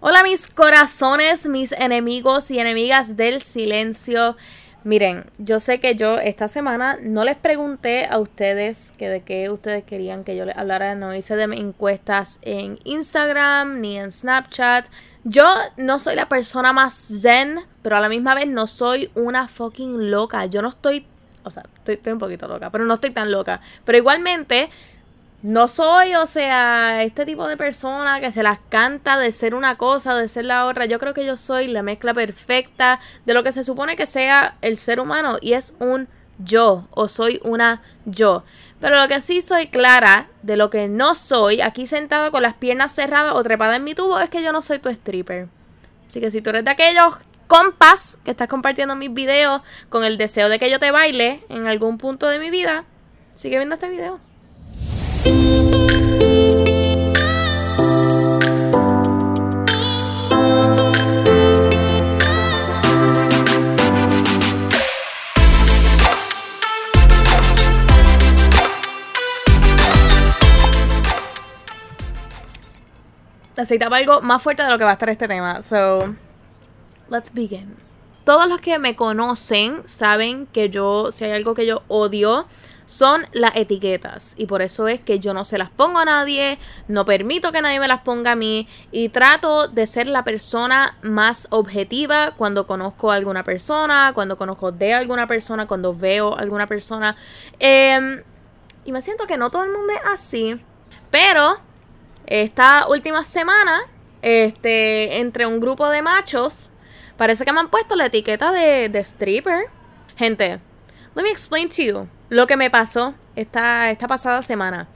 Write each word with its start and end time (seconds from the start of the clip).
Hola 0.00 0.22
mis 0.22 0.46
corazones, 0.46 1.46
mis 1.46 1.72
enemigos 1.72 2.52
y 2.52 2.60
enemigas 2.60 3.16
del 3.16 3.40
silencio. 3.40 4.36
Miren, 4.84 5.28
yo 5.38 5.58
sé 5.58 5.80
que 5.80 5.96
yo 5.96 6.18
esta 6.20 6.46
semana 6.46 6.96
no 7.02 7.24
les 7.24 7.36
pregunté 7.36 8.06
a 8.06 8.20
ustedes 8.20 8.92
que 8.96 9.08
de 9.08 9.22
qué 9.22 9.50
ustedes 9.50 9.82
querían 9.82 10.22
que 10.22 10.36
yo 10.36 10.44
les 10.44 10.56
hablara, 10.56 10.94
no 10.94 11.12
hice 11.12 11.34
de 11.34 11.52
encuestas 11.52 12.38
en 12.42 12.78
Instagram 12.84 13.80
ni 13.80 13.98
en 13.98 14.12
Snapchat. 14.12 14.86
Yo 15.24 15.52
no 15.78 15.98
soy 15.98 16.14
la 16.14 16.28
persona 16.28 16.72
más 16.72 16.94
zen, 17.20 17.58
pero 17.82 17.96
a 17.96 18.00
la 18.00 18.08
misma 18.08 18.36
vez 18.36 18.46
no 18.46 18.68
soy 18.68 19.10
una 19.16 19.48
fucking 19.48 20.12
loca. 20.12 20.46
Yo 20.46 20.62
no 20.62 20.68
estoy, 20.68 21.08
o 21.42 21.50
sea, 21.50 21.64
estoy, 21.74 21.96
estoy 21.96 22.12
un 22.12 22.20
poquito 22.20 22.46
loca, 22.46 22.70
pero 22.70 22.84
no 22.84 22.94
estoy 22.94 23.10
tan 23.10 23.32
loca. 23.32 23.60
Pero 23.84 23.98
igualmente 23.98 24.70
no 25.42 25.68
soy, 25.68 26.14
o 26.14 26.26
sea, 26.26 27.04
este 27.04 27.24
tipo 27.24 27.46
de 27.46 27.56
persona 27.56 28.20
que 28.20 28.32
se 28.32 28.42
las 28.42 28.58
canta 28.58 29.18
de 29.18 29.30
ser 29.30 29.54
una 29.54 29.76
cosa, 29.76 30.14
de 30.16 30.26
ser 30.26 30.44
la 30.44 30.66
otra. 30.66 30.86
Yo 30.86 30.98
creo 30.98 31.14
que 31.14 31.24
yo 31.24 31.36
soy 31.36 31.68
la 31.68 31.82
mezcla 31.82 32.12
perfecta 32.12 32.98
de 33.24 33.34
lo 33.34 33.44
que 33.44 33.52
se 33.52 33.62
supone 33.62 33.96
que 33.96 34.06
sea 34.06 34.56
el 34.62 34.76
ser 34.76 34.98
humano 34.98 35.38
y 35.40 35.52
es 35.52 35.74
un 35.78 36.08
yo 36.38 36.88
o 36.90 37.06
soy 37.06 37.40
una 37.44 37.80
yo. 38.04 38.42
Pero 38.80 39.00
lo 39.00 39.08
que 39.08 39.20
sí 39.20 39.40
soy 39.40 39.68
clara 39.68 40.28
de 40.42 40.56
lo 40.56 40.70
que 40.70 40.88
no 40.88 41.14
soy, 41.14 41.60
aquí 41.60 41.86
sentado 41.86 42.32
con 42.32 42.42
las 42.42 42.54
piernas 42.54 42.92
cerradas 42.92 43.34
o 43.34 43.42
trepada 43.42 43.76
en 43.76 43.84
mi 43.84 43.94
tubo, 43.94 44.18
es 44.18 44.30
que 44.30 44.42
yo 44.42 44.52
no 44.52 44.62
soy 44.62 44.80
tu 44.80 44.88
stripper. 44.88 45.48
Así 46.06 46.20
que 46.20 46.30
si 46.30 46.42
tú 46.42 46.50
eres 46.50 46.64
de 46.64 46.70
aquellos 46.70 47.14
compas 47.46 48.18
que 48.24 48.32
estás 48.32 48.48
compartiendo 48.48 48.96
mis 48.96 49.12
videos 49.12 49.62
con 49.88 50.04
el 50.04 50.18
deseo 50.18 50.48
de 50.48 50.58
que 50.58 50.70
yo 50.70 50.78
te 50.78 50.90
baile 50.90 51.44
en 51.48 51.66
algún 51.66 51.98
punto 51.98 52.28
de 52.28 52.38
mi 52.38 52.50
vida, 52.50 52.84
sigue 53.34 53.56
viendo 53.56 53.74
este 53.74 53.88
video. 53.88 54.27
Necesitaba 73.58 73.96
algo 73.96 74.20
más 74.20 74.40
fuerte 74.40 74.62
de 74.62 74.70
lo 74.70 74.78
que 74.78 74.84
va 74.84 74.90
a 74.90 74.94
estar 74.94 75.10
este 75.10 75.26
tema. 75.26 75.62
So, 75.62 76.14
let's 77.10 77.34
begin. 77.34 77.74
Todos 78.24 78.48
los 78.48 78.60
que 78.60 78.78
me 78.78 78.94
conocen 78.94 79.82
saben 79.86 80.46
que 80.46 80.70
yo, 80.70 81.10
si 81.10 81.24
hay 81.24 81.32
algo 81.32 81.54
que 81.54 81.66
yo 81.66 81.82
odio, 81.88 82.46
son 82.86 83.26
las 83.32 83.56
etiquetas. 83.56 84.34
Y 84.36 84.46
por 84.46 84.62
eso 84.62 84.86
es 84.86 85.00
que 85.00 85.18
yo 85.18 85.34
no 85.34 85.44
se 85.44 85.58
las 85.58 85.70
pongo 85.70 85.98
a 85.98 86.04
nadie, 86.04 86.58
no 86.86 87.04
permito 87.04 87.50
que 87.50 87.60
nadie 87.60 87.80
me 87.80 87.88
las 87.88 88.02
ponga 88.02 88.32
a 88.32 88.36
mí 88.36 88.68
y 88.92 89.08
trato 89.08 89.66
de 89.66 89.86
ser 89.86 90.06
la 90.06 90.24
persona 90.24 90.96
más 91.02 91.48
objetiva 91.50 92.32
cuando 92.36 92.66
conozco 92.66 93.10
a 93.10 93.16
alguna 93.16 93.42
persona, 93.42 94.12
cuando 94.14 94.38
conozco 94.38 94.70
de 94.70 94.94
alguna 94.94 95.26
persona, 95.26 95.66
cuando 95.66 95.94
veo 95.94 96.34
a 96.34 96.40
alguna 96.40 96.66
persona. 96.66 97.16
Em, 97.58 98.22
y 98.84 98.92
me 98.92 99.02
siento 99.02 99.26
que 99.26 99.36
no 99.36 99.50
todo 99.50 99.64
el 99.64 99.72
mundo 99.72 99.92
es 99.92 100.00
así, 100.10 100.60
pero 101.10 101.58
esta 102.28 102.86
última 102.88 103.24
semana, 103.24 103.80
este, 104.20 105.18
entre 105.18 105.46
un 105.46 105.60
grupo 105.60 105.88
de 105.88 106.02
machos, 106.02 106.70
parece 107.16 107.44
que 107.44 107.52
me 107.52 107.60
han 107.60 107.70
puesto 107.70 107.96
la 107.96 108.06
etiqueta 108.06 108.52
de, 108.52 109.00
stripper. 109.00 109.64
Gente, 110.16 110.60
let 111.14 111.22
me 111.22 111.30
explain 111.30 111.68
to 111.68 111.82
you 111.82 112.08
lo 112.28 112.46
que 112.46 112.56
me 112.56 112.70
pasó 112.70 113.14
esta, 113.34 113.90
esta 113.90 114.06
pasada 114.06 114.42
semana. 114.42 114.86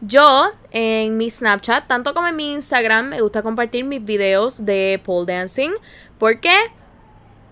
Yo 0.00 0.50
en 0.70 1.16
mi 1.16 1.30
Snapchat, 1.30 1.88
tanto 1.88 2.12
como 2.12 2.28
en 2.28 2.36
mi 2.36 2.52
Instagram, 2.52 3.08
me 3.08 3.20
gusta 3.20 3.42
compartir 3.42 3.84
mis 3.84 4.04
videos 4.04 4.64
de 4.64 5.00
pole 5.04 5.32
dancing. 5.32 5.70
¿Por 6.18 6.38
qué? 6.40 6.56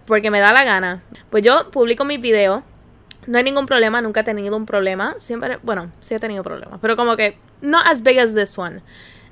Porque 0.06 0.31
me 0.31 0.41
da 0.41 0.53
la 0.53 0.64
gana. 0.64 1.03
Pues 1.31 1.42
yo 1.42 1.70
publico 1.70 2.05
mis 2.05 2.20
videos. 2.20 2.62
No 3.27 3.38
hay 3.38 3.44
ningún 3.44 3.66
problema, 3.66 4.00
nunca 4.00 4.20
he 4.20 4.24
tenido 4.24 4.56
un 4.56 4.66
problema. 4.66 5.16
Siempre, 5.20 5.59
bueno, 5.62 5.91
sí 6.00 6.14
he 6.14 6.19
tenido 6.19 6.42
problemas, 6.42 6.78
pero 6.81 6.97
como 6.97 7.16
que 7.16 7.37
no 7.60 7.78
as 7.78 8.03
big 8.03 8.19
as 8.19 8.34
this 8.34 8.56
one. 8.59 8.81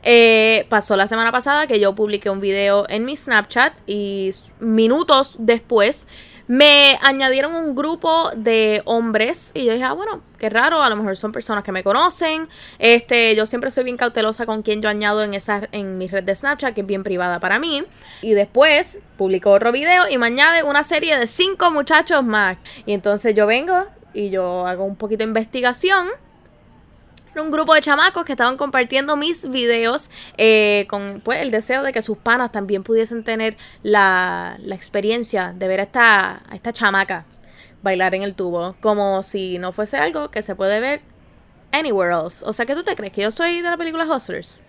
Eh, 0.03 0.67
pasó 0.69 0.97
la 0.97 1.09
semana 1.09 1.33
pasada 1.33 1.67
que 1.67 1.81
yo 1.81 1.95
publiqué 1.95 2.29
un 2.29 2.41
video 2.41 2.87
en 2.91 3.07
mi 3.07 3.17
Snapchat 3.17 3.81
y 3.87 4.33
minutos 4.61 5.37
después 5.39 6.07
me 6.47 6.99
añadieron 7.03 7.55
un 7.55 7.75
grupo 7.75 8.31
de 8.37 8.83
hombres 8.85 9.51
y 9.55 9.65
yo 9.65 9.73
dije, 9.73 9.85
ah, 9.85 9.93
bueno, 9.93 10.21
qué 10.39 10.51
raro, 10.51 10.83
a 10.83 10.91
lo 10.91 10.97
mejor 10.97 11.17
son 11.17 11.33
personas 11.33 11.65
que 11.65 11.73
me 11.73 11.83
conocen. 11.83 12.49
Este, 12.79 13.35
yo 13.35 13.47
siempre 13.47 13.71
soy 13.71 13.85
bien 13.85 13.97
cautelosa 13.97 14.45
con 14.45 14.63
quien 14.63 14.83
yo 14.83 14.89
añado 14.89 15.23
en 15.23 15.35
esa 15.35 15.69
en 15.73 15.97
mi 15.97 16.07
red 16.07 16.25
de 16.25 16.37
Snapchat, 16.37 16.75
que 16.75 16.83
es 16.83 16.87
bien 16.87 17.03
privada 17.03 17.41
para 17.41 17.59
mí. 17.59 17.83
Y 18.21 18.35
después 18.35 18.99
publico 19.17 19.51
otro 19.51 19.73
video 19.73 20.05
y 20.09 20.19
me 20.19 20.27
añade 20.27 20.63
una 20.63 20.83
serie 20.83 21.17
de 21.19 21.27
cinco 21.27 21.71
muchachos 21.71 22.25
más. 22.25 22.59
Y 22.85 22.93
entonces 22.93 23.35
yo 23.35 23.47
vengo 23.47 23.85
y 24.13 24.31
yo 24.31 24.67
hago 24.67 24.85
un 24.85 24.97
poquito 24.97 25.19
de 25.19 25.29
investigación 25.29 26.09
un 27.41 27.51
grupo 27.51 27.75
de 27.75 27.81
chamacos 27.81 28.25
que 28.25 28.33
estaban 28.33 28.57
compartiendo 28.57 29.17
mis 29.17 29.51
videos 29.51 30.11
eh, 30.37 30.87
con 30.89 31.21
pues, 31.25 31.41
el 31.41 31.51
deseo 31.51 31.83
de 31.83 31.93
que 31.93 32.03
sus 32.03 32.19
panas 32.19 32.53
también 32.53 32.83
pudiesen 32.83 33.25
tener 33.25 33.57
la, 33.83 34.57
experiencia 34.71 35.53
de 35.55 35.69
ver 35.69 35.81
a 35.81 35.83
esta, 35.85 36.43
esta 36.53 36.73
chamaca 36.73 37.25
bailar 37.83 38.15
en 38.15 38.23
el 38.23 38.35
tubo, 38.35 38.75
como 38.81 39.23
si 39.23 39.59
no 39.59 39.73
fuese 39.73 39.99
algo 39.99 40.31
que 40.31 40.43
se 40.43 40.57
puede 40.57 40.81
ver 40.81 41.01
anywhere 41.73 42.13
else. 42.13 42.45
O 42.45 42.53
sea, 42.53 42.67
¿qué 42.67 42.75
tú 42.75 42.83
te 42.83 42.97
crees? 42.97 43.13
¿Que 43.13 43.23
yo 43.23 43.31
soy 43.31 43.61
de 43.61 43.71
la 43.71 43.77
película 43.77 44.05
Hustlers? 44.05 44.63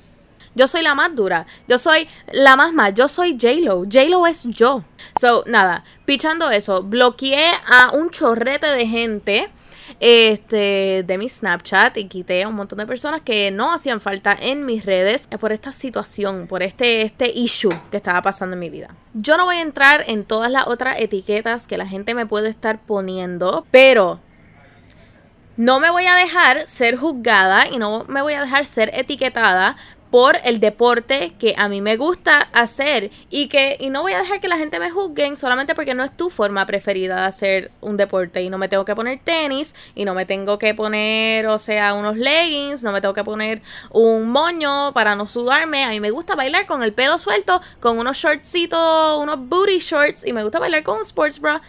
Yo 0.56 0.68
soy 0.68 0.81
la 0.81 0.96
más 0.96 1.16
dura. 1.16 1.46
Yo 1.68 1.78
soy 1.78 2.08
la 2.31 2.56
más 2.56 2.74
más. 2.74 2.94
Yo 2.94 3.08
soy 3.08 3.38
J-Lo. 3.40 3.84
J-Lo 3.84 4.25
es 4.25 4.44
yo. 4.44 4.81
So, 5.20 5.44
nada, 5.48 5.84
pichando 6.06 6.50
eso, 6.50 6.81
bloqueé 6.81 7.52
a 7.68 7.92
un 7.92 8.09
chorrete 8.09 8.68
de 8.68 8.88
gente 8.88 9.50
este, 10.00 11.03
de 11.06 11.17
mi 11.17 11.29
Snapchat 11.29 11.97
y 11.97 12.07
quité 12.07 12.44
a 12.44 12.47
un 12.47 12.56
montón 12.56 12.79
de 12.79 12.85
personas 12.85 13.22
que 13.22 13.51
no 13.51 13.73
hacían 13.73 14.01
falta 14.01 14.38
en 14.39 14.66
mis 14.66 14.85
redes 14.85 15.28
por 15.39 15.51
esta 15.51 15.72
situación, 15.72 16.47
por 16.47 16.63
este, 16.63 17.01
este 17.03 17.31
issue 17.31 17.73
que 17.91 17.97
estaba 17.97 18.22
pasando 18.22 18.53
en 18.53 18.59
mi 18.59 18.69
vida. 18.69 18.89
Yo 19.13 19.38
no 19.38 19.45
voy 19.45 19.57
a 19.57 19.61
entrar 19.61 20.03
en 20.07 20.25
todas 20.25 20.51
las 20.51 20.67
otras 20.67 21.00
etiquetas 21.00 21.67
que 21.67 21.78
la 21.78 21.88
gente 21.88 22.13
me 22.13 22.25
puede 22.25 22.50
estar 22.50 22.79
poniendo, 22.79 23.66
pero 23.72 24.19
no 25.57 25.79
me 25.79 25.89
voy 25.89 26.06
a 26.06 26.16
dejar 26.16 26.67
ser 26.67 26.97
juzgada 26.97 27.67
y 27.69 27.77
no 27.77 28.03
me 28.09 28.22
voy 28.22 28.33
a 28.33 28.41
dejar 28.41 28.66
ser 28.66 28.91
etiquetada 28.94 29.77
por 30.16 30.40
el 30.46 30.62
deporte 30.62 31.34
que 31.38 31.56
a 31.58 31.68
mí 31.68 31.81
me 31.81 31.98
gusta 31.98 32.48
hacer 32.53 33.12
y 33.30 33.50
que 33.50 33.76
y 33.81 33.90
no 33.90 34.02
voy 34.02 34.14
a 34.14 34.20
dejar 34.20 34.40
que 34.40 34.48
la 34.48 34.58
gente 34.58 34.80
me 34.80 34.90
juzguen 34.90 35.36
solamente 35.36 35.76
porque 35.76 35.94
no 35.94 36.06
es 36.06 36.16
tu 36.16 36.30
forma 36.30 36.66
preferida 36.66 37.18
de 37.18 37.28
hacer 37.28 37.72
un 37.81 37.98
deporte 37.98 38.42
y 38.42 38.50
no 38.50 38.58
me 38.58 38.70
tengo 38.70 38.86
que 38.86 38.96
poner 38.96 39.20
tenis 39.22 39.75
y 39.94 40.06
no 40.06 40.14
me 40.14 40.25
tengo 40.25 40.58
que 40.58 40.74
poner, 40.74 41.48
o 41.48 41.59
sea, 41.59 41.96
unos 41.96 42.16
leggings, 42.16 42.81
no 42.81 42.94
me 42.94 43.02
tengo 43.02 43.14
que 43.14 43.25
poner 43.25 43.62
un 43.92 44.30
moño 44.30 44.94
para 44.94 45.18
no 45.18 45.28
sudarme. 45.28 45.84
A 45.84 45.90
mí 45.90 46.00
me 46.00 46.12
gusta 46.12 46.34
bailar 46.34 46.66
con 46.66 46.81
el 46.81 46.94
pelo 46.94 47.18
suelto, 47.18 47.62
con 47.81 48.00
unos 48.00 48.16
shortcitos, 48.16 49.20
unos 49.22 49.50
booty 49.50 49.80
shorts 49.80 50.25
y 50.25 50.31
me 50.31 50.44
gusta 50.44 50.59
bailar 50.59 50.84
con 50.84 50.96
un 50.96 51.02
sports 51.02 51.42
bra. 51.42 51.62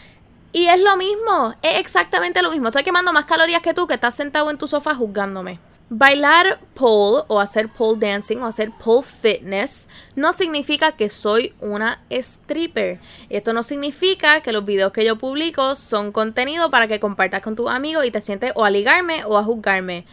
Y 0.52 0.68
es 0.68 0.78
lo 0.78 0.96
mismo, 0.96 1.52
es 1.62 1.80
exactamente 1.80 2.42
lo 2.42 2.52
mismo. 2.52 2.68
Estoy 2.68 2.84
quemando 2.84 3.12
más 3.12 3.24
calorías 3.24 3.60
que 3.60 3.74
tú 3.74 3.88
que 3.88 3.94
estás 3.94 4.14
sentado 4.14 4.52
en 4.52 4.56
tu 4.56 4.68
sofá 4.68 4.94
juzgándome. 4.94 5.58
Bailar 5.88 6.58
pole 6.74 7.22
o 7.28 7.38
hacer 7.38 7.68
pole 7.68 8.00
dancing 8.00 8.38
o 8.38 8.46
hacer 8.46 8.72
pole 8.82 9.04
fitness 9.04 9.88
no 10.16 10.32
significa 10.32 10.90
que 10.90 11.08
soy 11.08 11.52
una 11.60 12.00
stripper. 12.10 12.98
Esto 13.30 13.52
no 13.52 13.62
significa 13.62 14.40
que 14.40 14.50
los 14.52 14.64
videos 14.64 14.92
que 14.92 15.04
yo 15.04 15.14
publico 15.14 15.76
son 15.76 16.10
contenido 16.10 16.70
para 16.70 16.88
que 16.88 16.98
compartas 16.98 17.40
con 17.40 17.54
tus 17.54 17.70
amigos 17.70 18.04
y 18.04 18.10
te 18.10 18.20
sientes 18.20 18.50
o 18.56 18.64
a 18.64 18.70
ligarme 18.70 19.24
o 19.26 19.38
a 19.38 19.44
juzgarme. 19.44 20.04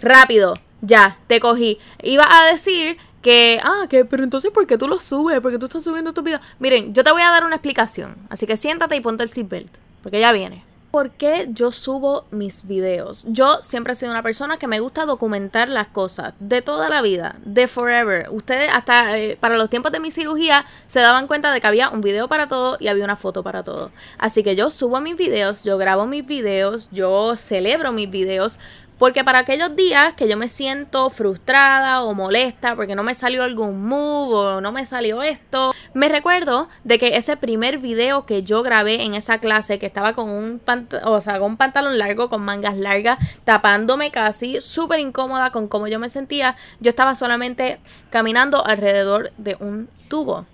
Rápido, 0.00 0.54
ya, 0.82 1.18
te 1.26 1.40
cogí. 1.40 1.78
Iba 2.04 2.24
a 2.30 2.46
decir 2.52 2.96
que, 3.22 3.58
ah, 3.64 3.86
que, 3.90 4.04
pero 4.04 4.22
entonces, 4.22 4.52
¿por 4.52 4.68
qué 4.68 4.78
tú 4.78 4.86
lo 4.86 5.00
subes? 5.00 5.40
¿Por 5.40 5.50
qué 5.50 5.58
tú 5.58 5.66
estás 5.66 5.82
subiendo 5.82 6.12
tus 6.12 6.22
videos? 6.22 6.42
Miren, 6.60 6.94
yo 6.94 7.02
te 7.02 7.10
voy 7.10 7.22
a 7.22 7.30
dar 7.30 7.44
una 7.44 7.56
explicación. 7.56 8.14
Así 8.30 8.46
que 8.46 8.56
siéntate 8.56 8.94
y 8.94 9.00
ponte 9.00 9.24
el 9.24 9.30
seatbelt, 9.30 9.70
porque 10.04 10.20
ya 10.20 10.30
viene. 10.30 10.67
¿Por 10.90 11.10
qué 11.10 11.48
yo 11.50 11.70
subo 11.70 12.24
mis 12.30 12.66
videos? 12.66 13.22
Yo 13.26 13.58
siempre 13.62 13.92
he 13.92 13.96
sido 13.96 14.10
una 14.10 14.22
persona 14.22 14.56
que 14.56 14.66
me 14.66 14.80
gusta 14.80 15.04
documentar 15.04 15.68
las 15.68 15.88
cosas 15.88 16.32
de 16.38 16.62
toda 16.62 16.88
la 16.88 17.02
vida, 17.02 17.36
de 17.44 17.68
forever. 17.68 18.28
Ustedes 18.30 18.70
hasta 18.72 19.18
eh, 19.18 19.36
para 19.38 19.58
los 19.58 19.68
tiempos 19.68 19.92
de 19.92 20.00
mi 20.00 20.10
cirugía 20.10 20.64
se 20.86 21.00
daban 21.00 21.26
cuenta 21.26 21.52
de 21.52 21.60
que 21.60 21.66
había 21.66 21.90
un 21.90 22.00
video 22.00 22.26
para 22.26 22.48
todo 22.48 22.78
y 22.80 22.88
había 22.88 23.04
una 23.04 23.16
foto 23.16 23.42
para 23.42 23.62
todo. 23.62 23.90
Así 24.16 24.42
que 24.42 24.56
yo 24.56 24.70
subo 24.70 24.98
mis 25.02 25.16
videos, 25.16 25.62
yo 25.62 25.76
grabo 25.76 26.06
mis 26.06 26.24
videos, 26.24 26.88
yo 26.90 27.36
celebro 27.36 27.92
mis 27.92 28.10
videos 28.10 28.58
porque 28.98 29.22
para 29.22 29.38
aquellos 29.38 29.76
días 29.76 30.14
que 30.14 30.28
yo 30.28 30.36
me 30.36 30.48
siento 30.48 31.08
frustrada 31.08 32.02
o 32.02 32.14
molesta 32.14 32.74
porque 32.74 32.96
no 32.96 33.04
me 33.04 33.14
salió 33.14 33.44
algún 33.44 33.86
move 33.86 34.34
o 34.34 34.60
no 34.60 34.72
me 34.72 34.84
salió 34.86 35.22
esto, 35.22 35.72
Me 35.94 36.08
recuerdo 36.08 36.68
de 36.84 36.98
que 36.98 37.16
ese 37.16 37.36
primer 37.36 37.78
video 37.78 38.26
que 38.26 38.42
yo 38.42 38.62
grabé 38.62 39.02
en 39.02 39.14
esa 39.14 39.38
clase, 39.38 39.78
que 39.78 39.86
estaba 39.86 40.12
con 40.12 40.30
un, 40.30 40.60
o 41.04 41.20
sea, 41.20 41.38
con 41.38 41.52
un 41.52 41.56
pantalón 41.56 41.98
largo, 41.98 42.28
con 42.28 42.44
mangas 42.44 42.76
largas, 42.76 43.18
tapándome 43.44 44.10
casi, 44.10 44.60
súper 44.60 45.00
incómoda 45.00 45.50
con 45.50 45.68
cómo 45.68 45.88
yo 45.88 45.98
me 45.98 46.08
sentía, 46.08 46.56
yo 46.80 46.90
estaba 46.90 47.14
solamente 47.14 47.78
caminando 48.10 48.64
alrededor 48.64 49.32
de 49.38 49.56
un 49.60 49.88
tubo 50.08 50.46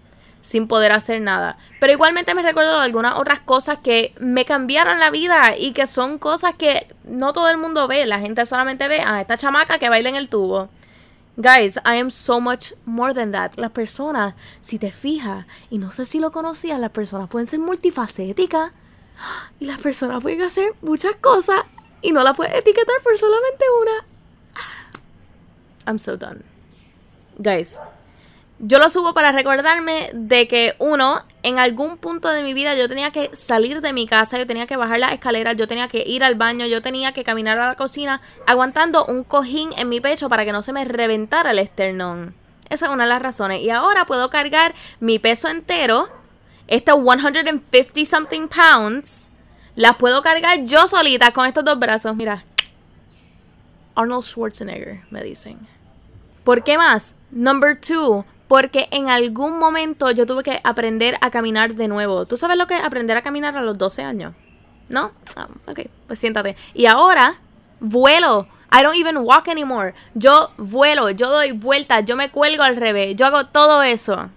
sin 0.44 0.68
poder 0.68 0.92
hacer 0.92 1.22
nada. 1.22 1.56
Pero 1.80 1.94
igualmente 1.94 2.34
me 2.34 2.42
recuerdo 2.42 2.78
de 2.78 2.84
algunas 2.84 3.14
otras 3.14 3.40
cosas 3.40 3.78
que 3.78 4.12
me 4.20 4.44
cambiaron 4.44 5.00
la 5.00 5.10
vida 5.10 5.56
y 5.56 5.72
que 5.72 5.86
son 5.86 6.18
cosas 6.18 6.54
que 6.54 6.86
no 7.04 7.32
todo 7.32 7.48
el 7.48 7.56
mundo 7.56 7.88
ve. 7.88 8.04
La 8.04 8.20
gente 8.20 8.44
solamente 8.44 8.86
ve 8.86 9.00
a 9.00 9.22
esta 9.22 9.38
chamaca 9.38 9.78
que 9.78 9.88
baila 9.88 10.10
en 10.10 10.16
el 10.16 10.28
tubo. 10.28 10.68
Guys, 11.36 11.78
I 11.84 11.96
am 11.96 12.12
so 12.12 12.40
much 12.40 12.72
more 12.86 13.12
than 13.12 13.32
that. 13.32 13.56
Las 13.56 13.72
personas, 13.72 14.34
si 14.60 14.78
te 14.78 14.92
fijas, 14.92 15.46
y 15.68 15.78
no 15.78 15.90
sé 15.90 16.06
si 16.06 16.20
lo 16.20 16.30
conocías, 16.30 16.78
las 16.78 16.92
personas 16.92 17.28
pueden 17.28 17.46
ser 17.46 17.58
multifacéticas. 17.58 18.72
Y 19.60 19.66
las 19.66 19.80
personas 19.80 20.22
pueden 20.22 20.42
hacer 20.42 20.72
muchas 20.82 21.14
cosas 21.20 21.62
y 22.02 22.12
no 22.12 22.22
las 22.22 22.36
puedes 22.36 22.54
etiquetar 22.54 22.96
por 23.02 23.16
solamente 23.16 23.64
una. 23.80 23.92
I'm 25.86 25.98
so 25.98 26.16
done. 26.16 26.42
Guys, 27.38 27.80
yo 28.58 28.78
lo 28.78 28.90
subo 28.90 29.14
para 29.14 29.32
recordarme 29.32 30.10
de 30.12 30.46
que 30.46 30.74
uno, 30.78 31.20
en 31.44 31.58
algún 31.58 31.98
punto 31.98 32.30
de 32.30 32.42
mi 32.42 32.54
vida 32.54 32.74
yo 32.74 32.88
tenía 32.88 33.10
que 33.10 33.30
salir 33.34 33.82
de 33.82 33.92
mi 33.92 34.06
casa, 34.06 34.38
yo 34.38 34.46
tenía 34.46 34.66
que 34.66 34.78
bajar 34.78 34.98
las 34.98 35.12
escaleras, 35.12 35.56
yo 35.56 35.68
tenía 35.68 35.88
que 35.88 36.02
ir 36.06 36.24
al 36.24 36.36
baño, 36.36 36.64
yo 36.64 36.80
tenía 36.80 37.12
que 37.12 37.22
caminar 37.22 37.58
a 37.58 37.68
la 37.68 37.74
cocina 37.74 38.22
aguantando 38.46 39.04
un 39.04 39.24
cojín 39.24 39.68
en 39.76 39.90
mi 39.90 40.00
pecho 40.00 40.30
para 40.30 40.46
que 40.46 40.52
no 40.52 40.62
se 40.62 40.72
me 40.72 40.86
reventara 40.86 41.50
el 41.50 41.58
esternón. 41.58 42.34
Esa 42.70 42.86
es 42.86 42.92
una 42.94 43.04
de 43.04 43.10
las 43.10 43.20
razones. 43.20 43.60
Y 43.60 43.68
ahora 43.68 44.06
puedo 44.06 44.30
cargar 44.30 44.74
mi 45.00 45.18
peso 45.18 45.48
entero, 45.48 46.08
estos 46.66 46.96
150 46.96 48.06
something 48.06 48.48
pounds, 48.48 49.28
las 49.76 49.96
puedo 49.96 50.22
cargar 50.22 50.64
yo 50.64 50.86
solita 50.86 51.32
con 51.32 51.46
estos 51.46 51.62
dos 51.62 51.78
brazos. 51.78 52.16
Mira. 52.16 52.42
Arnold 53.94 54.24
Schwarzenegger, 54.24 55.02
me 55.10 55.22
dicen. 55.22 55.58
¿Por 56.42 56.64
qué 56.64 56.78
más? 56.78 57.16
Number 57.30 57.78
two, 57.78 58.24
porque 58.54 58.86
en 58.92 59.10
algún 59.10 59.58
momento 59.58 60.12
yo 60.12 60.26
tuve 60.26 60.44
que 60.44 60.60
aprender 60.62 61.18
a 61.20 61.32
caminar 61.32 61.74
de 61.74 61.88
nuevo. 61.88 62.24
¿Tú 62.24 62.36
sabes 62.36 62.56
lo 62.56 62.68
que 62.68 62.76
es 62.76 62.84
aprender 62.84 63.16
a 63.16 63.22
caminar 63.22 63.56
a 63.56 63.62
los 63.62 63.76
12 63.76 64.04
años? 64.04 64.32
¿No? 64.88 65.10
Ah, 65.34 65.48
ok, 65.66 65.80
pues 66.06 66.20
siéntate. 66.20 66.54
Y 66.72 66.86
ahora 66.86 67.34
vuelo. 67.80 68.46
I 68.70 68.84
don't 68.84 68.94
even 68.94 69.16
walk 69.16 69.48
anymore. 69.48 69.92
Yo 70.14 70.52
vuelo, 70.56 71.10
yo 71.10 71.30
doy 71.30 71.50
vueltas, 71.50 72.04
yo 72.04 72.14
me 72.14 72.30
cuelgo 72.30 72.62
al 72.62 72.76
revés, 72.76 73.16
yo 73.16 73.26
hago 73.26 73.46
todo 73.46 73.82
eso. 73.82 74.30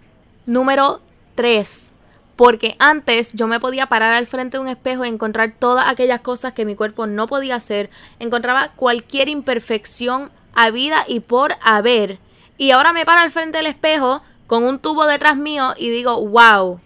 Número 0.48 1.00
3. 1.36 1.94
Porque 2.36 2.76
antes 2.80 3.34
yo 3.34 3.46
me 3.46 3.60
podía 3.60 3.86
parar 3.86 4.14
al 4.14 4.26
frente 4.26 4.58
de 4.58 4.64
un 4.64 4.68
espejo 4.68 5.06
y 5.06 5.10
encontrar 5.10 5.52
todas 5.60 5.88
aquellas 5.88 6.22
cosas 6.22 6.54
que 6.54 6.66
mi 6.66 6.74
cuerpo 6.76 7.06
no 7.06 7.28
podía 7.28 7.58
hacer. 7.58 7.92
Encontraba 8.18 8.70
cualquier 8.70 9.30
imperfección 9.30 10.32
a 10.56 10.72
vida 10.72 11.06
y 11.08 11.20
por 11.20 11.54
haber 11.62 12.18
y 12.58 12.72
ahora 12.72 12.94
me 12.94 13.06
paro 13.06 13.22
al 13.22 13.32
frente 13.32 13.58
del 13.58 13.68
espejo 13.68 14.22
con 14.48 14.64
un 14.64 14.80
tubo 14.80 15.06
detrás 15.06 15.38
mío 15.38 15.74
y 15.78 15.90
digo, 15.90 16.28
wow, 16.30 16.80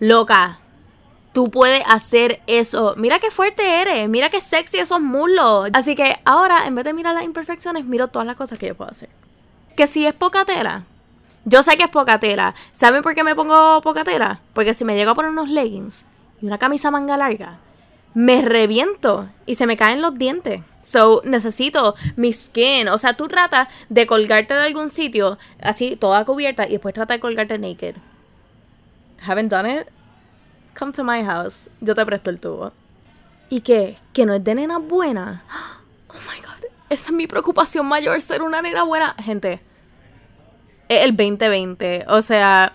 loca, 0.00 0.58
tú 1.32 1.50
puedes 1.50 1.82
hacer 1.86 2.40
eso. 2.46 2.94
Mira 2.96 3.18
qué 3.18 3.30
fuerte 3.30 3.80
eres, 3.80 4.08
mira 4.08 4.30
qué 4.30 4.40
sexy 4.40 4.78
esos 4.78 5.00
muslos. 5.00 5.70
Así 5.72 5.96
que 5.96 6.16
ahora, 6.24 6.66
en 6.66 6.74
vez 6.74 6.84
de 6.84 6.92
mirar 6.92 7.14
las 7.14 7.24
imperfecciones, 7.24 7.84
miro 7.84 8.08
todas 8.08 8.26
las 8.26 8.36
cosas 8.36 8.58
que 8.58 8.68
yo 8.68 8.76
puedo 8.76 8.90
hacer. 8.90 9.08
Que 9.76 9.86
si 9.86 10.06
es 10.06 10.14
poca 10.14 10.44
tela, 10.44 10.82
yo 11.44 11.62
sé 11.62 11.76
que 11.76 11.84
es 11.84 11.90
poca 11.90 12.18
tela. 12.18 12.54
¿Saben 12.72 13.02
por 13.02 13.14
qué 13.14 13.24
me 13.24 13.34
pongo 13.34 13.80
poca 13.82 14.04
tela? 14.04 14.40
Porque 14.54 14.74
si 14.74 14.84
me 14.84 14.96
llego 14.96 15.12
a 15.12 15.14
poner 15.14 15.30
unos 15.30 15.48
leggings 15.48 16.04
y 16.42 16.46
una 16.46 16.58
camisa 16.58 16.90
manga 16.90 17.16
larga, 17.16 17.58
me 18.18 18.42
reviento 18.42 19.28
y 19.46 19.54
se 19.54 19.64
me 19.64 19.76
caen 19.76 20.02
los 20.02 20.18
dientes. 20.18 20.62
So, 20.82 21.22
necesito 21.24 21.94
mi 22.16 22.32
skin. 22.32 22.88
O 22.88 22.98
sea, 22.98 23.12
tú 23.12 23.28
tratas 23.28 23.68
de 23.90 24.08
colgarte 24.08 24.54
de 24.54 24.60
algún 24.60 24.90
sitio, 24.90 25.38
así, 25.62 25.94
toda 25.94 26.24
cubierta, 26.24 26.66
y 26.66 26.72
después 26.72 26.94
trata 26.94 27.14
de 27.14 27.20
colgarte 27.20 27.58
naked. 27.58 27.94
Haven't 29.24 29.52
done 29.52 29.72
it? 29.72 29.86
Come 30.76 30.90
to 30.94 31.04
my 31.04 31.22
house. 31.22 31.70
Yo 31.80 31.94
te 31.94 32.04
presto 32.04 32.30
el 32.30 32.40
tubo. 32.40 32.72
¿Y 33.50 33.60
qué? 33.60 33.96
¿Que 34.12 34.26
no 34.26 34.34
es 34.34 34.42
de 34.42 34.56
nena 34.56 34.78
buena? 34.78 35.44
Oh 36.10 36.14
my 36.14 36.40
god. 36.40 36.64
Esa 36.90 37.10
es 37.10 37.12
mi 37.12 37.28
preocupación 37.28 37.86
mayor, 37.86 38.20
ser 38.20 38.42
una 38.42 38.62
nena 38.62 38.82
buena. 38.82 39.14
Gente, 39.22 39.60
el 40.88 41.16
2020. 41.16 42.06
O 42.08 42.20
sea, 42.22 42.72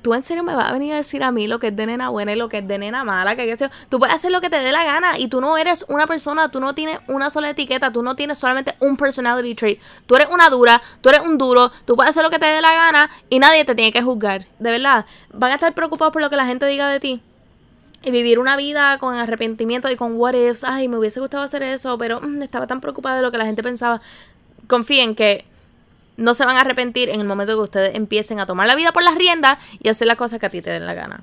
tú 0.00 0.14
en 0.14 0.22
serio 0.22 0.42
me 0.42 0.54
vas 0.54 0.70
a 0.70 0.72
venir 0.72 0.94
a 0.94 0.96
decir 0.96 1.22
a 1.22 1.30
mí 1.30 1.46
lo 1.46 1.58
que 1.58 1.68
es 1.68 1.76
de 1.76 1.86
nena 1.86 2.08
buena 2.08 2.32
y 2.32 2.36
lo 2.36 2.48
que 2.48 2.58
es 2.58 2.68
de 2.68 2.78
nena 2.78 3.04
mala, 3.04 3.36
que, 3.36 3.46
que 3.46 3.70
tú 3.88 3.98
puedes 3.98 4.14
hacer 4.14 4.32
lo 4.32 4.40
que 4.40 4.48
te 4.48 4.56
dé 4.56 4.72
la 4.72 4.84
gana 4.84 5.18
y 5.18 5.28
tú 5.28 5.40
no 5.40 5.58
eres 5.58 5.84
una 5.88 6.06
persona, 6.06 6.48
tú 6.48 6.60
no 6.60 6.74
tienes 6.74 6.98
una 7.08 7.30
sola 7.30 7.50
etiqueta, 7.50 7.92
tú 7.92 8.02
no 8.02 8.14
tienes 8.14 8.38
solamente 8.38 8.74
un 8.80 8.96
personality 8.96 9.54
trait, 9.54 9.80
tú 10.06 10.16
eres 10.16 10.28
una 10.30 10.48
dura, 10.50 10.80
tú 11.00 11.08
eres 11.10 11.20
un 11.20 11.36
duro, 11.36 11.70
tú 11.84 11.96
puedes 11.96 12.10
hacer 12.10 12.22
lo 12.22 12.30
que 12.30 12.38
te 12.38 12.46
dé 12.46 12.60
la 12.60 12.72
gana 12.72 13.10
y 13.28 13.38
nadie 13.38 13.64
te 13.64 13.74
tiene 13.74 13.92
que 13.92 14.02
juzgar, 14.02 14.46
de 14.58 14.70
verdad, 14.70 15.04
van 15.34 15.52
a 15.52 15.54
estar 15.54 15.72
preocupados 15.74 16.12
por 16.12 16.22
lo 16.22 16.30
que 16.30 16.36
la 16.36 16.46
gente 16.46 16.66
diga 16.66 16.88
de 16.88 17.00
ti. 17.00 17.22
Y 18.04 18.10
vivir 18.10 18.40
una 18.40 18.56
vida 18.56 18.98
con 18.98 19.14
arrepentimiento 19.14 19.88
y 19.88 19.94
con 19.94 20.16
what 20.16 20.34
ifs, 20.34 20.64
ay, 20.64 20.88
me 20.88 20.98
hubiese 20.98 21.20
gustado 21.20 21.44
hacer 21.44 21.62
eso, 21.62 21.98
pero 21.98 22.20
mm, 22.20 22.42
estaba 22.42 22.66
tan 22.66 22.80
preocupada 22.80 23.16
de 23.16 23.22
lo 23.22 23.30
que 23.30 23.38
la 23.38 23.46
gente 23.46 23.62
pensaba. 23.62 24.00
Confíen 24.66 25.14
que 25.14 25.44
no 26.16 26.34
se 26.34 26.44
van 26.44 26.56
a 26.56 26.60
arrepentir 26.60 27.08
en 27.08 27.20
el 27.20 27.26
momento 27.26 27.54
que 27.54 27.62
ustedes 27.62 27.94
empiecen 27.94 28.40
a 28.40 28.46
tomar 28.46 28.66
la 28.66 28.74
vida 28.74 28.92
por 28.92 29.02
las 29.02 29.14
riendas 29.14 29.58
y 29.80 29.88
hacer 29.88 30.06
las 30.06 30.18
cosas 30.18 30.38
que 30.38 30.46
a 30.46 30.50
ti 30.50 30.62
te 30.62 30.70
den 30.70 30.86
la 30.86 30.94
gana. 30.94 31.22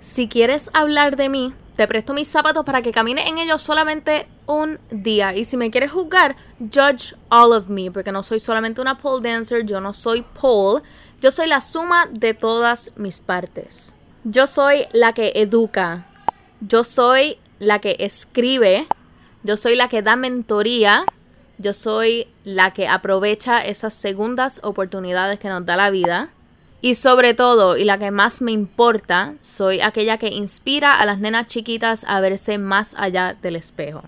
Si 0.00 0.28
quieres 0.28 0.70
hablar 0.72 1.16
de 1.16 1.28
mí, 1.28 1.52
te 1.76 1.86
presto 1.86 2.14
mis 2.14 2.28
zapatos 2.28 2.64
para 2.64 2.82
que 2.82 2.92
camine 2.92 3.28
en 3.28 3.38
ellos 3.38 3.62
solamente 3.62 4.26
un 4.46 4.78
día. 4.90 5.34
Y 5.34 5.44
si 5.44 5.56
me 5.56 5.70
quieres 5.70 5.92
juzgar, 5.92 6.36
judge 6.58 7.14
all 7.28 7.52
of 7.52 7.68
me, 7.68 7.90
porque 7.90 8.12
no 8.12 8.22
soy 8.22 8.40
solamente 8.40 8.80
una 8.80 8.98
pole 8.98 9.30
dancer, 9.30 9.66
yo 9.66 9.80
no 9.80 9.92
soy 9.92 10.22
pole, 10.40 10.82
yo 11.20 11.30
soy 11.30 11.48
la 11.48 11.60
suma 11.60 12.06
de 12.10 12.34
todas 12.34 12.92
mis 12.96 13.20
partes. 13.20 13.94
Yo 14.24 14.46
soy 14.46 14.86
la 14.92 15.12
que 15.12 15.32
educa, 15.34 16.06
yo 16.60 16.84
soy 16.84 17.36
la 17.58 17.78
que 17.78 17.96
escribe, 17.98 18.86
yo 19.42 19.56
soy 19.56 19.76
la 19.76 19.88
que 19.88 20.02
da 20.02 20.16
mentoría, 20.16 21.04
yo 21.60 21.74
soy 21.74 22.26
la 22.44 22.72
que 22.72 22.88
aprovecha 22.88 23.60
esas 23.60 23.94
segundas 23.94 24.60
oportunidades 24.62 25.38
que 25.38 25.48
nos 25.48 25.66
da 25.66 25.76
la 25.76 25.90
vida. 25.90 26.30
Y 26.80 26.94
sobre 26.94 27.34
todo, 27.34 27.76
y 27.76 27.84
la 27.84 27.98
que 27.98 28.10
más 28.10 28.40
me 28.40 28.52
importa, 28.52 29.34
soy 29.42 29.82
aquella 29.82 30.16
que 30.16 30.28
inspira 30.28 30.98
a 30.98 31.04
las 31.04 31.18
nenas 31.18 31.46
chiquitas 31.46 32.04
a 32.08 32.20
verse 32.20 32.56
más 32.56 32.94
allá 32.96 33.36
del 33.42 33.56
espejo. 33.56 34.02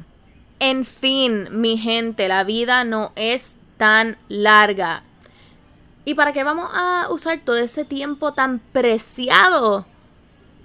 En 0.59 0.87
fin, 0.87 1.49
mi 1.51 1.77
gente, 1.77 2.29
la 2.29 2.45
vida 2.45 2.85
no 2.85 3.13
es 3.15 3.57
tan 3.77 4.17
larga. 4.29 5.03
¿Y 6.07 6.15
para 6.15 6.33
qué 6.33 6.45
vamos 6.45 6.71
a 6.73 7.09
usar 7.11 7.41
todo 7.45 7.57
ese 7.57 7.85
tiempo 7.85 8.33
tan 8.33 8.59
preciado 8.59 9.85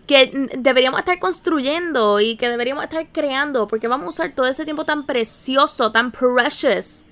que 0.08 0.50
deberíamos 0.58 1.02
estar 1.02 1.20
construyendo 1.20 2.20
y 2.22 2.38
que 2.38 2.50
deberíamos 2.50 2.86
estar 2.86 3.06
creando, 3.12 3.68
porque 3.68 3.90
vamos 3.90 4.08
a 4.08 4.10
usar 4.10 4.32
todo 4.34 4.48
ese 4.48 4.64
tiempo 4.64 4.86
tan 4.86 5.06
precioso, 5.06 5.92
tan 5.92 6.12
precious, 6.12 7.04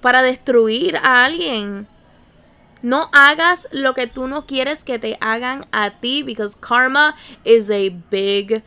para 0.00 0.22
destruir 0.22 0.96
a 0.98 1.24
alguien. 1.24 1.88
No 2.82 3.08
hagas 3.12 3.68
lo 3.72 3.94
que 3.94 4.06
tú 4.06 4.28
no 4.28 4.46
quieres 4.46 4.84
que 4.84 4.98
te 4.98 5.18
hagan 5.20 5.66
a 5.72 5.90
ti, 5.90 6.22
because 6.22 6.56
karma 6.58 7.16
is 7.44 7.68
a 7.68 7.90
big 8.10 8.62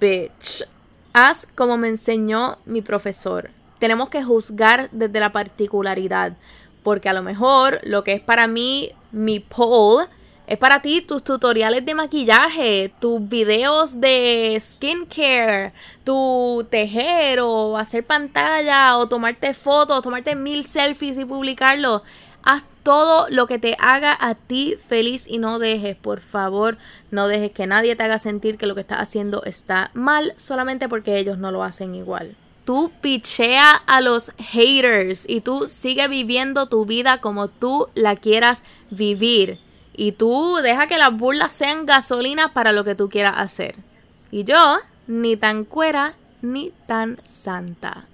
bitch. 0.00 0.64
Haz 1.12 1.46
como 1.54 1.76
me 1.76 1.88
enseñó 1.88 2.56
mi 2.64 2.82
profesor. 2.82 3.50
Tenemos 3.78 4.08
que 4.08 4.24
juzgar 4.24 4.88
desde 4.90 5.20
la 5.20 5.30
particularidad, 5.30 6.36
porque 6.82 7.08
a 7.08 7.12
lo 7.12 7.22
mejor 7.22 7.78
lo 7.84 8.02
que 8.02 8.14
es 8.14 8.22
para 8.22 8.48
mí 8.48 8.90
mi 9.12 9.38
pole 9.38 10.08
es 10.52 10.58
para 10.58 10.82
ti 10.82 11.00
tus 11.00 11.24
tutoriales 11.24 11.82
de 11.86 11.94
maquillaje, 11.94 12.92
tus 13.00 13.26
videos 13.26 14.02
de 14.02 14.58
skincare, 14.60 15.72
tu 16.04 16.66
tejer 16.70 17.40
o 17.40 17.78
hacer 17.78 18.04
pantalla 18.04 18.98
o 18.98 19.08
tomarte 19.08 19.54
fotos, 19.54 20.02
tomarte 20.02 20.34
mil 20.34 20.66
selfies 20.66 21.16
y 21.16 21.24
publicarlo. 21.24 22.02
Haz 22.44 22.64
todo 22.82 23.30
lo 23.30 23.46
que 23.46 23.58
te 23.58 23.78
haga 23.78 24.14
a 24.20 24.34
ti 24.34 24.76
feliz 24.86 25.26
y 25.26 25.38
no 25.38 25.58
dejes, 25.58 25.96
por 25.96 26.20
favor, 26.20 26.76
no 27.10 27.28
dejes 27.28 27.52
que 27.52 27.66
nadie 27.66 27.96
te 27.96 28.02
haga 28.02 28.18
sentir 28.18 28.58
que 28.58 28.66
lo 28.66 28.74
que 28.74 28.82
estás 28.82 28.98
haciendo 28.98 29.44
está 29.44 29.90
mal 29.94 30.34
solamente 30.36 30.86
porque 30.86 31.16
ellos 31.16 31.38
no 31.38 31.50
lo 31.50 31.64
hacen 31.64 31.94
igual. 31.94 32.36
Tú 32.66 32.92
pichea 33.00 33.74
a 33.86 34.02
los 34.02 34.32
haters 34.36 35.26
y 35.26 35.40
tú 35.40 35.66
sigue 35.66 36.08
viviendo 36.08 36.66
tu 36.66 36.84
vida 36.84 37.22
como 37.22 37.48
tú 37.48 37.86
la 37.94 38.16
quieras 38.16 38.62
vivir. 38.90 39.58
Y 39.94 40.12
tú 40.12 40.56
deja 40.62 40.86
que 40.86 40.98
las 40.98 41.16
burlas 41.16 41.52
sean 41.52 41.86
gasolina 41.86 42.48
para 42.52 42.72
lo 42.72 42.84
que 42.84 42.94
tú 42.94 43.08
quieras 43.08 43.34
hacer. 43.36 43.74
Y 44.30 44.44
yo, 44.44 44.78
ni 45.06 45.36
tan 45.36 45.64
cuera, 45.64 46.14
ni 46.40 46.72
tan 46.86 47.18
santa. 47.24 48.06